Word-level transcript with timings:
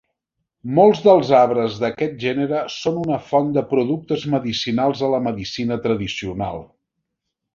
Molts 0.77 1.01
dels 1.07 1.33
arbres 1.39 1.75
d'aquest 1.83 2.15
gènere 2.23 2.61
són 2.77 2.97
una 3.03 3.19
font 3.27 3.53
de 3.59 3.65
productes 3.75 4.25
medicinals 4.37 5.05
a 5.09 5.13
la 5.17 5.21
medicina 5.29 5.79
tradicional. 5.89 6.61